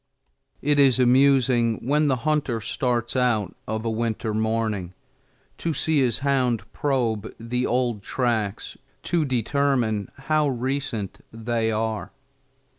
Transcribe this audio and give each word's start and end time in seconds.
It 0.63 0.79
is 0.79 0.97
amusing 0.97 1.77
when 1.87 2.07
the 2.07 2.15
hunter 2.25 2.59
starts 2.59 3.15
out 3.15 3.55
of 3.67 3.85
a 3.85 3.89
winter 3.91 4.33
morning 4.33 4.95
to 5.59 5.75
see 5.75 5.99
his 5.99 6.17
hound 6.25 6.63
probe 6.73 7.31
the 7.39 7.67
old 7.67 8.01
tracks 8.01 8.75
to 9.03 9.25
determine 9.25 10.09
how 10.15 10.47
recent 10.49 11.23
they 11.31 11.69
are. 11.71 12.11